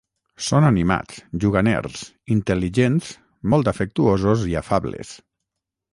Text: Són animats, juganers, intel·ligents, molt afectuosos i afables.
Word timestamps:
Són 0.43 0.63
animats, 0.69 1.19
juganers, 1.43 2.01
intel·ligents, 2.37 3.11
molt 3.55 3.73
afectuosos 3.73 4.51
i 4.55 4.59
afables. 4.63 5.17